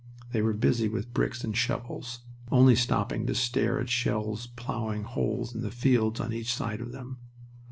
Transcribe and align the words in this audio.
They 0.31 0.41
were 0.41 0.53
busy 0.53 0.89
with 0.89 1.13
bricks 1.13 1.43
and 1.43 1.55
shovels, 1.55 2.21
only 2.51 2.73
stopping 2.73 3.27
to 3.27 3.35
stare 3.35 3.79
at 3.79 3.87
shells 3.91 4.47
plowing 4.47 5.03
holes 5.03 5.53
in 5.53 5.61
the 5.61 5.69
fields 5.69 6.19
on 6.19 6.33
each 6.33 6.51
side 6.51 6.81
of 6.81 6.91
them. 6.91 7.19